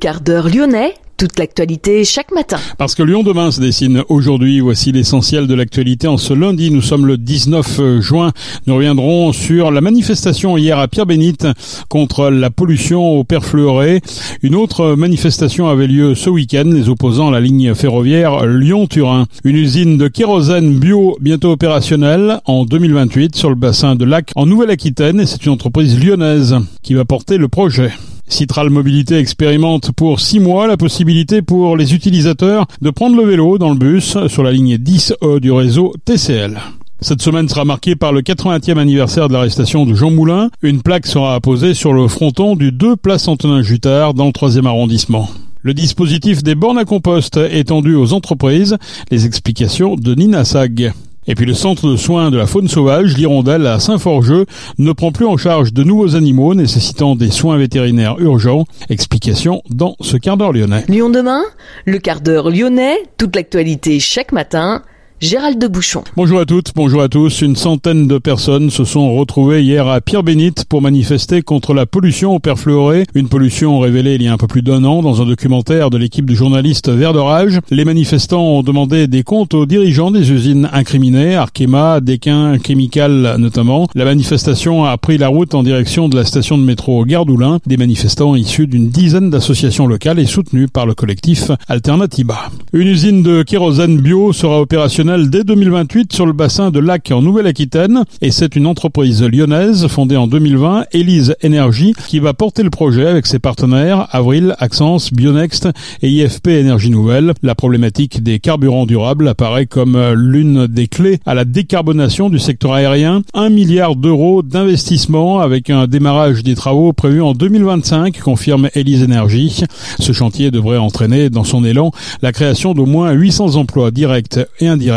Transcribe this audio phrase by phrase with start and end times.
[0.00, 2.58] Quart d'heure lyonnais, toute l'actualité chaque matin.
[2.76, 6.06] Parce que Lyon demain se dessine aujourd'hui, voici l'essentiel de l'actualité.
[6.06, 8.32] En ce lundi, nous sommes le 19 juin.
[8.66, 11.46] Nous reviendrons sur la manifestation hier à Pierre-Bénite
[11.88, 14.02] contre la pollution au perfluoré.
[14.42, 19.26] Une autre manifestation avait lieu ce week-end, les opposants à la ligne ferroviaire Lyon-Turin.
[19.44, 24.46] Une usine de kérosène bio bientôt opérationnelle en 2028 sur le bassin de Lac en
[24.46, 27.92] Nouvelle-Aquitaine et c'est une entreprise lyonnaise qui va porter le projet.
[28.28, 33.58] Citral Mobilité expérimente pour six mois la possibilité pour les utilisateurs de prendre le vélo
[33.58, 36.58] dans le bus sur la ligne 10E du réseau TCL.
[37.00, 40.50] Cette semaine sera marquée par le 80e anniversaire de l'arrestation de Jean Moulin.
[40.62, 44.66] Une plaque sera apposée sur le fronton du 2 place Antonin Jutard dans le 3e
[44.66, 45.28] arrondissement.
[45.62, 48.76] Le dispositif des bornes à compost étendu aux entreprises.
[49.10, 50.92] Les explications de Nina Sag.
[51.28, 54.46] Et puis le centre de soins de la faune sauvage, l'Hirondelle à Saint-Forgeux,
[54.78, 58.64] ne prend plus en charge de nouveaux animaux nécessitant des soins vétérinaires urgents.
[58.88, 60.84] Explication dans ce quart d'heure lyonnais.
[60.88, 61.42] Lyon demain,
[61.84, 64.82] le quart d'heure lyonnais, toute l'actualité chaque matin.
[65.18, 66.04] Gérald de Bouchon.
[66.14, 67.40] Bonjour à toutes, bonjour à tous.
[67.40, 72.34] Une centaine de personnes se sont retrouvées hier à Pierre-Bénite pour manifester contre la pollution
[72.34, 73.06] au perfluoré.
[73.14, 75.96] Une pollution révélée il y a un peu plus d'un an dans un documentaire de
[75.96, 77.60] l'équipe de journalistes Vert d'Orage.
[77.70, 83.88] Les manifestants ont demandé des comptes aux dirigeants des usines incriminées, Arkema, Dequin, Chemical notamment.
[83.94, 87.58] La manifestation a pris la route en direction de la station de métro Gardoulin.
[87.64, 92.50] Des manifestants issus d'une dizaine d'associations locales et soutenus par le collectif Alternativa.
[92.74, 97.22] Une usine de kérosène bio sera opérationnelle dès 2028 sur le bassin de Lac en
[97.22, 102.70] Nouvelle-Aquitaine et c'est une entreprise lyonnaise fondée en 2020, Elise Énergie, qui va porter le
[102.70, 105.68] projet avec ses partenaires Avril, Axence, Bionext
[106.02, 107.34] et IFP Énergie Nouvelle.
[107.42, 112.72] La problématique des carburants durables apparaît comme l'une des clés à la décarbonation du secteur
[112.72, 113.22] aérien.
[113.32, 119.62] Un milliard d'euros d'investissement avec un démarrage des travaux prévu en 2025, confirme Elise Énergie.
[120.00, 121.92] Ce chantier devrait entraîner dans son élan
[122.22, 124.95] la création d'au moins 800 emplois directs et indirects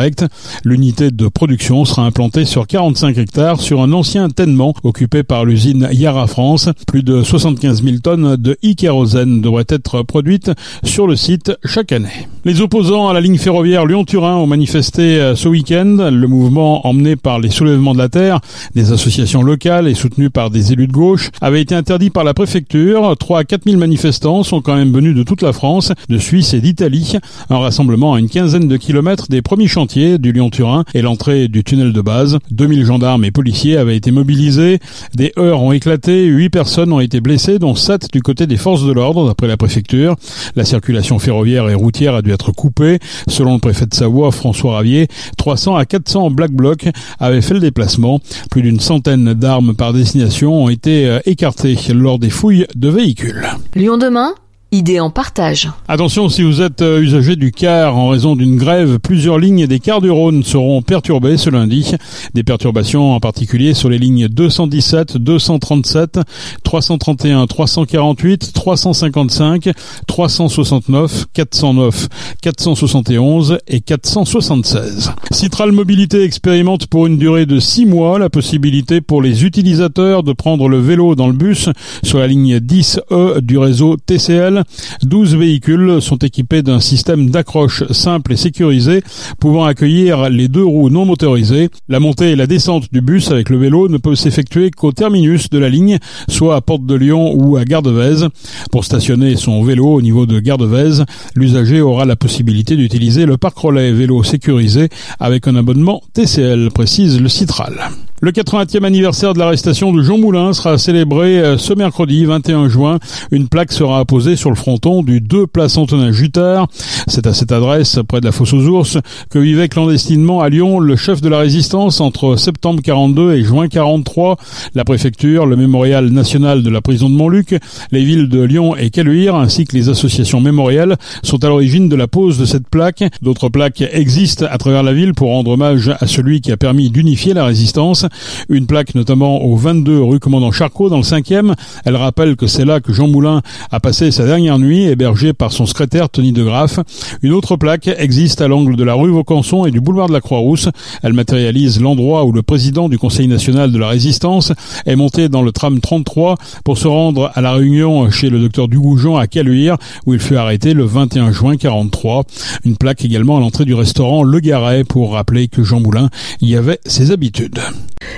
[0.64, 5.90] L'unité de production sera implantée sur 45 hectares sur un ancien tènement occupé par l'usine
[5.92, 6.70] Yara France.
[6.88, 10.52] Plus de 75 000 tonnes de e-kérosène devraient être produites
[10.84, 12.28] sur le site chaque année.
[12.46, 16.10] Les opposants à la ligne ferroviaire Lyon-Turin ont manifesté euh, ce week-end.
[16.10, 18.40] Le mouvement emmené par les soulèvements de la terre,
[18.76, 22.34] des associations locales et soutenu par des élus de gauche avait été interdit par la
[22.34, 23.14] préfecture.
[23.20, 26.54] 3 à 4 000 manifestants sont quand même venus de toute la France, de Suisse
[26.54, 27.18] et d'Italie.
[27.50, 31.66] Un rassemblement à une quinzaine de kilomètres des premiers chantiers du Lyon-Turin et l'entrée du
[31.66, 32.40] tunnel de base.
[32.52, 34.80] 2000 gendarmes et policiers avaient été mobilisés.
[35.14, 36.24] Des heurts ont éclaté.
[36.24, 39.58] 8 personnes ont été blessées, dont 7 du côté des forces de l'ordre, d'après la
[39.58, 40.16] préfecture.
[40.56, 43.00] La circulation ferroviaire et routière a dû être coupée.
[43.28, 45.08] Selon le préfet de Savoie, François Ravier,
[45.38, 46.88] 300 à 400 Black Blocs
[47.20, 48.20] avaient fait le déplacement.
[48.50, 53.48] Plus d'une centaine d'armes par destination ont été euh, écartées lors des fouilles de véhicules.
[53.76, 54.34] Lyon demain
[54.72, 55.68] Idée en partage.
[55.88, 59.80] Attention, si vous êtes euh, usager du car en raison d'une grève, plusieurs lignes des
[59.80, 61.92] cars du Rhône seront perturbées ce lundi.
[62.36, 66.20] Des perturbations en particulier sur les lignes 217, 237,
[66.64, 69.70] 331, 348, 355,
[70.06, 72.08] 369, 409,
[72.44, 75.14] 471 et 476.
[75.32, 80.34] Citral Mobilité expérimente pour une durée de 6 mois la possibilité pour les utilisateurs de
[80.34, 81.70] prendre le vélo dans le bus
[82.04, 84.59] sur la ligne 10E du réseau TCL
[85.04, 89.04] 12 véhicules sont équipés d'un système d'accroche simple et sécurisé
[89.40, 91.70] pouvant accueillir les deux roues non motorisées.
[91.88, 95.50] La montée et la descente du bus avec le vélo ne peuvent s'effectuer qu'au terminus
[95.50, 98.28] de la ligne, soit à Porte de Lyon ou à Gare de Vèze.
[98.72, 101.06] Pour stationner son vélo au niveau de Gare de Vèze,
[101.36, 104.90] l'usager aura la possibilité d'utiliser le parc relais vélo sécurisé
[105.20, 107.90] avec un abonnement TCL, précise le Citral.
[108.22, 113.00] Le 80e anniversaire de l'arrestation de Jean Moulin sera célébré euh, ce mercredi 21 juin.
[113.32, 116.68] Une plaque sera apposée sur le fronton du 2 place Antonin Jutard.
[117.08, 118.98] C'est à cette adresse, près de la fosse aux ours,
[119.30, 123.70] que vivait clandestinement à Lyon le chef de la résistance entre septembre 42 et juin
[123.70, 124.36] 43.
[124.76, 127.56] La préfecture, le mémorial national de la prison de Montluc,
[127.94, 131.96] les villes de Lyon et Caluire, ainsi que les associations mémorielles sont à l'origine de
[131.96, 133.02] la pose de cette plaque.
[133.22, 136.90] D'autres plaques existent à travers la ville pour rendre hommage à celui qui a permis
[136.90, 138.09] d'unifier la résistance.
[138.50, 141.54] Une plaque notamment au 22 rue Commandant Charcot dans le 5e.
[141.86, 143.42] Elle rappelle que c'est là que Jean Moulin
[143.72, 146.80] a passé sa dernière nuit, hébergé par son secrétaire Tony de Graff.
[147.22, 150.22] Une autre plaque existe à l'angle de la rue Vaucanson et du boulevard de la
[150.22, 150.70] Croix-Rousse.
[151.04, 154.54] Elle matérialise l'endroit où le président du Conseil national de la résistance
[154.86, 158.68] est monté dans le tram 33 pour se rendre à la réunion chez le docteur
[158.68, 162.24] Dugoujon à Caluire où il fut arrêté le 21 juin 43.
[162.66, 166.10] Une plaque également à l'entrée du restaurant Le Garret pour rappeler que Jean Moulin
[166.42, 167.60] y avait ses habitudes.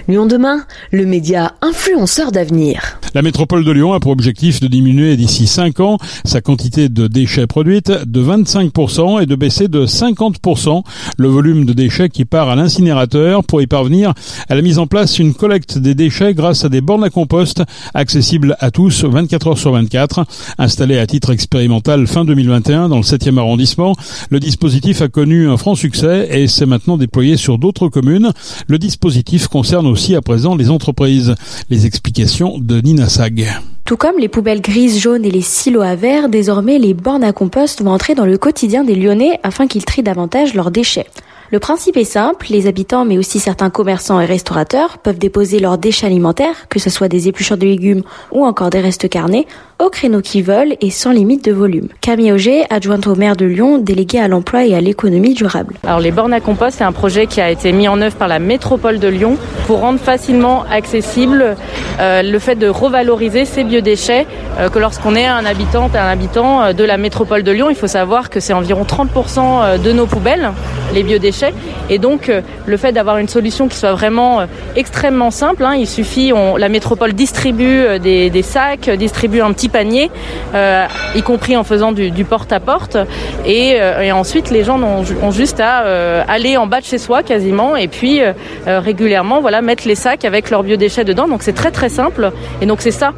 [0.07, 2.99] Lyon demain, le média influenceur d'avenir.
[3.13, 7.07] La métropole de Lyon a pour objectif de diminuer d'ici 5 ans sa quantité de
[7.07, 10.83] déchets produites de 25% et de baisser de 50%
[11.17, 14.13] le volume de déchets qui part à l'incinérateur pour y parvenir
[14.49, 17.63] à la mise en place une collecte des déchets grâce à des bornes à compost
[17.93, 20.25] accessibles à tous 24 heures sur 24.
[20.57, 23.95] Installé à titre expérimental fin 2021 dans le 7e arrondissement,
[24.29, 28.31] le dispositif a connu un franc succès et s'est maintenant déployé sur d'autres communes.
[28.67, 31.35] Le dispositif concerne aussi à présent les entreprises.
[31.69, 33.47] Les explications de Nina Sag.
[33.85, 37.33] Tout comme les poubelles grises, jaunes et les silos à verre, désormais les bornes à
[37.33, 41.07] compost vont entrer dans le quotidien des Lyonnais afin qu'ils trient davantage leurs déchets.
[41.51, 45.77] Le principe est simple, les habitants mais aussi certains commerçants et restaurateurs peuvent déposer leurs
[45.77, 49.45] déchets alimentaires, que ce soit des épluchures de légumes ou encore des restes carnés,
[49.83, 51.89] au créneau qu'ils veulent et sans limite de volume.
[51.99, 55.75] Camille Auger, adjointe au maire de Lyon, déléguée à l'emploi et à l'économie durable.
[55.83, 58.29] Alors les bornes à compost, c'est un projet qui a été mis en œuvre par
[58.29, 59.37] la métropole de Lyon
[59.67, 61.57] pour rendre facilement accessible
[61.99, 64.25] euh, le fait de revaloriser ces biodéchets
[64.57, 67.75] euh, que lorsqu'on est un habitant, un habitant euh, de la métropole de Lyon, il
[67.75, 70.51] faut savoir que c'est environ 30% de nos poubelles,
[70.93, 71.40] les biodéchets.
[71.89, 72.31] Et donc
[72.65, 74.41] le fait d'avoir une solution qui soit vraiment
[74.75, 80.11] extrêmement simple, hein, il suffit, la métropole distribue des, des sacs, distribue un petit panier,
[80.53, 80.85] euh,
[81.15, 82.97] y compris en faisant du, porte-à-porte.
[83.45, 87.23] Et, euh, ensuite, les gens ont, juste à euh, aller en bas de chez soi
[87.23, 88.21] quasiment et puis
[88.65, 91.27] régulièrement voilà, mettre les sacs avec leurs biodéchets dedans.
[91.27, 92.31] Donc c'est très très simple.
[92.61, 93.13] Et donc c'est ça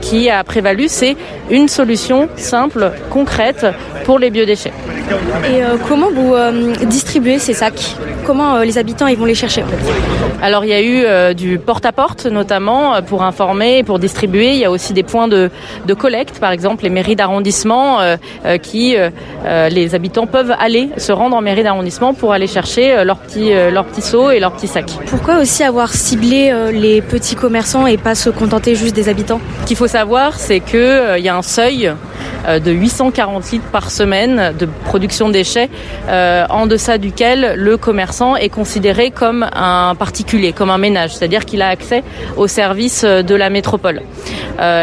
[0.00, 1.16] qui a prévalu, c'est
[1.50, 3.66] une solution simple, concrète
[4.04, 4.72] pour les biodéchets.
[5.44, 6.34] Et comment vous
[6.86, 9.64] distribuez ces sacs Comment les habitants ils vont les chercher
[10.42, 14.50] Alors il y a eu du porte-à-porte notamment pour informer et pour distribuer.
[14.52, 15.50] Il y a aussi des points de,
[15.86, 20.90] de collecte, par exemple les mairies d'arrondissement euh, euh, qui euh, les habitants peuvent aller
[20.96, 24.92] se rendre en mairie d'arrondissement pour aller chercher leurs petits seaux et leurs petits sacs.
[25.06, 29.40] Pourquoi aussi avoir ciblé les petits commerçants et pas se contenter juste des habitants?
[29.62, 31.92] Ce qu'il faut savoir, c'est que il y a un seuil
[32.48, 35.68] de 840 litres par semaine de production de déchets,
[36.08, 41.62] en deçà duquel le commerçant est considéré comme un particulier, comme un ménage, c'est-à-dire qu'il
[41.62, 42.02] a accès
[42.36, 44.02] aux services de la métropole.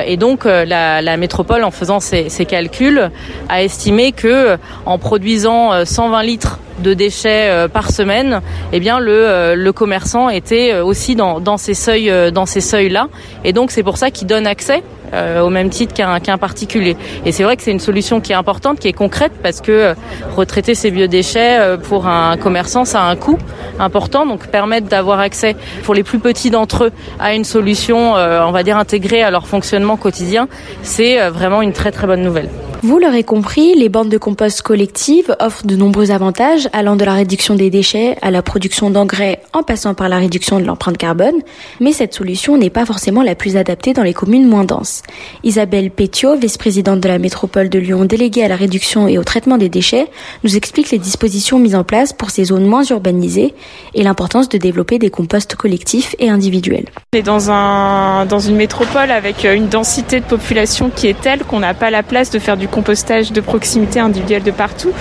[0.05, 3.09] et donc la, la, métropole, en faisant ses, calculs,
[3.49, 8.41] a estimé que en produisant 120 euh, litres de déchets euh, par semaine,
[8.71, 12.89] eh bien le, euh, le commerçant était aussi dans, dans ces seuils dans ces seuils
[12.89, 13.07] là,
[13.43, 14.83] et donc c'est pour ça qu'il donne accès
[15.13, 16.95] au même titre qu'un qu'un particulier.
[17.25, 19.93] Et c'est vrai que c'est une solution qui est importante, qui est concrète, parce que
[20.35, 23.37] retraiter ces biodéchets pour un commerçant, ça a un coût
[23.79, 24.25] important.
[24.25, 28.63] Donc permettre d'avoir accès pour les plus petits d'entre eux à une solution, on va
[28.63, 30.47] dire intégrée à leur fonctionnement quotidien,
[30.83, 32.49] c'est euh, vraiment une très très bonne nouvelle.
[32.81, 37.13] Vous l'aurez compris, les bandes de compost collectives offrent de nombreux avantages allant de la
[37.13, 41.41] réduction des déchets à la production d'engrais en passant par la réduction de l'empreinte carbone,
[41.81, 45.03] mais cette solution n'est pas forcément la plus adaptée dans les communes moins denses.
[45.43, 49.57] Isabelle Pétiot, vice-présidente de la métropole de Lyon déléguée à la réduction et au traitement
[49.57, 50.07] des déchets,
[50.45, 53.53] nous explique les dispositions mises en place pour ces zones moins urbanisées
[53.93, 56.85] et l'importance de développer des composts collectifs et individuels.
[57.13, 61.59] On est dans, dans une métropole avec une densité de population qui est telle qu'on
[61.59, 64.91] n'a pas la place de faire du compostage de proximité individuel de partout.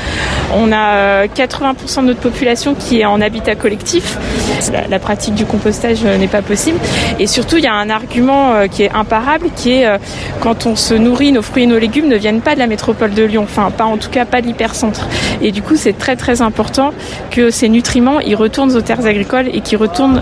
[0.55, 4.19] On a 80% euh, de notre population qui est en habitat collectif.
[4.91, 6.79] La, pratique du compostage euh, n'est pas possible.
[7.19, 9.89] Et surtout, il y a un argument euh, qui est imparable, qui est
[10.41, 13.15] quand on se nourrit, nos fruits et nos légumes ne viennent pas de la métropole
[13.15, 15.09] de Lyon, enfin pas en tout cas pas de l'hypercentre.
[15.41, 16.93] Et du coup, c'est très très important
[17.31, 20.21] que ces nutriments ils retournent aux terres agricoles et qu'ils retournent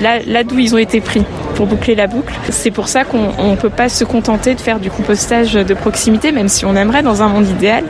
[0.00, 1.24] là d'où ils ont été pris
[1.56, 2.34] pour boucler la boucle.
[2.50, 6.30] C'est pour ça qu'on ne peut pas se contenter de faire du compostage de proximité,
[6.30, 7.84] même si on aimerait dans un monde idéal.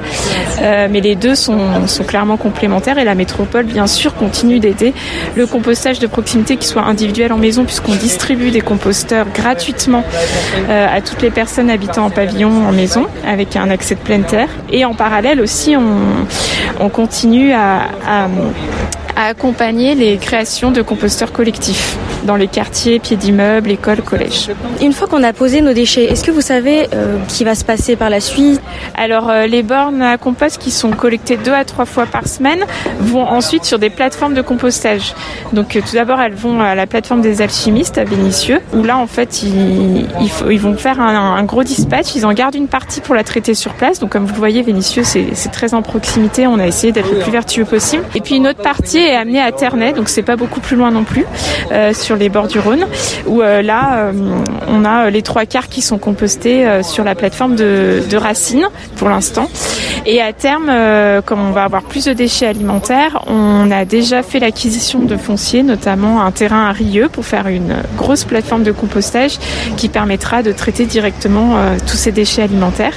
[0.61, 4.95] Euh, mais les deux sont, sont clairement complémentaires et la métropole, bien sûr, continue d'aider
[5.35, 10.05] le compostage de proximité qui soit individuel en maison, puisqu'on distribue des composteurs gratuitement
[10.69, 14.25] euh, à toutes les personnes habitant en pavillon en maison, avec un accès de pleine
[14.25, 14.49] terre.
[14.71, 16.25] Et en parallèle aussi, on,
[16.79, 18.29] on continue à, à
[19.17, 24.51] à accompagner les créations de composteurs collectifs dans les quartiers, pieds d'immeubles, écoles, collèges.
[24.83, 27.65] Une fois qu'on a posé nos déchets, est-ce que vous savez euh, qui va se
[27.65, 28.61] passer par la suite?
[28.95, 32.65] Alors euh, les bornes à compost qui sont collectées deux à trois fois par semaine
[33.01, 35.15] vont ensuite sur des plateformes de compostage.
[35.53, 38.99] Donc euh, tout d'abord elles vont à la plateforme des alchimistes à Vénissieux où là
[38.99, 40.07] en fait ils,
[40.51, 43.55] ils, vont faire un, un, gros dispatch, ils en gardent une partie pour la traiter
[43.55, 44.01] sur place.
[44.01, 47.21] Donc comme vous le voyez Vénissieux c'est très en proximité, on a essayé d'être le
[47.21, 48.05] plus vertueux possible.
[48.15, 50.91] Et puis une autre partie est amené à Ternay, donc c'est pas beaucoup plus loin
[50.91, 51.25] non plus,
[51.93, 52.87] sur les bords du Rhône,
[53.27, 54.11] où là
[54.69, 59.09] on a les trois quarts qui sont compostés sur la plateforme de, de Racine pour
[59.09, 59.49] l'instant.
[60.05, 60.71] Et à terme,
[61.25, 65.63] comme on va avoir plus de déchets alimentaires, on a déjà fait l'acquisition de foncier,
[65.63, 69.39] notamment un terrain à Rieux pour faire une grosse plateforme de compostage
[69.77, 72.95] qui permettra de traiter directement tous ces déchets alimentaires.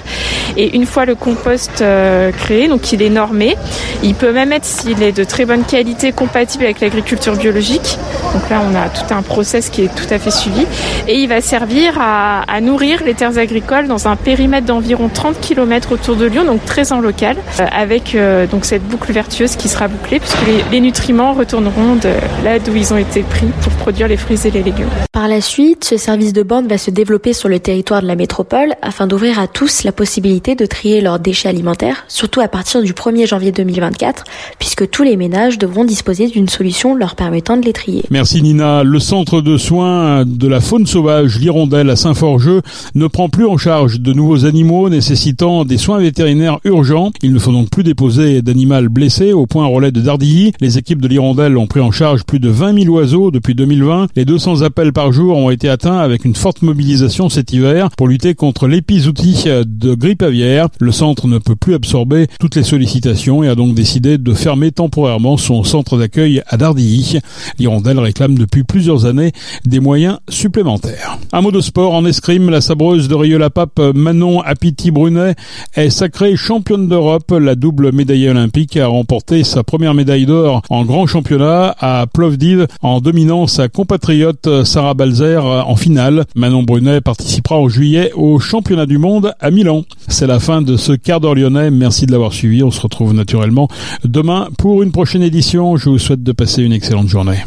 [0.58, 3.56] Et une fois le compost euh, créé, donc il est normé,
[4.04, 7.98] il peut même être, s'il est de très bonne qualité, compatible avec l'agriculture biologique.
[8.34, 10.66] Donc là, on a tout un process qui est tout à fait suivi.
[11.08, 15.94] Et il va servir à, nourrir les terres agricoles dans un périmètre d'environ 30 km
[15.94, 19.70] autour de Lyon, donc très en local, euh, avec euh, donc cette boucle vertueuse qui
[19.70, 22.10] sera bouclée, puisque les, les nutriments retourneront de
[22.44, 24.90] là d'où ils ont été pris pour produire les fruits et les légumes.
[25.12, 28.16] Par la suite, ce service de bande va se développer sur le territoire de la
[28.16, 32.82] métropole afin d'ouvrir à tous la possibilité de trier leurs déchets alimentaires, surtout à partir
[32.82, 34.24] du 1er janvier 2024,
[34.60, 38.04] puisque tous les ménages devront disposer d'une solution leur permettant de les trier.
[38.12, 38.84] Merci Nina.
[38.84, 42.62] Le centre de soins de la faune sauvage, l'Hirondelle à Saint-Forgeux,
[42.94, 47.12] ne prend plus en charge de nouveaux animaux nécessitant des soins vétérinaires urgents.
[47.24, 50.52] Il ne faut donc plus déposer d'animal blessé au point relais de Dardilly.
[50.62, 54.10] Les équipes de l'Hirondelle ont pris en charge plus de 20 000 oiseaux depuis 2020.
[54.16, 58.08] Les 200 appels par jour ont été atteints avec une forte mobilisation cet hiver pour
[58.08, 60.68] lutter contre l'épizootie de grippe aviaire.
[60.80, 64.72] Le centre ne peut plus absorber toutes les sollicitations et a donc décidé de fermer
[64.72, 67.20] temporairement son centre d'accueil à Dardilly.
[67.58, 69.32] L'Hirondelle réclame depuis plusieurs années
[69.66, 71.18] des moyens supplémentaires.
[71.32, 75.36] Un mot de sport en escrime, la sabreuse de Rieux-la-Pape Manon Apiti-Brunet
[75.76, 77.32] est sacrée championne d'Europe.
[77.32, 82.68] La double médaillée olympique a remporté sa première médaille d'or en grand championnat à Plovdiv
[82.82, 86.26] en dominant sa compatriote Sarah Balzer en finale.
[86.36, 89.84] Manon Brunet participera en juillet au championnat du monde à Milan.
[90.08, 91.72] C'est la fin de ce quart d'heure lyonnais.
[91.72, 92.64] Merci de l'avoir suivi.
[92.64, 93.68] On se retrouve naturellement
[94.04, 95.59] demain pour une prochaine édition.
[95.60, 97.44] Je vous souhaite de passer une excellente journée.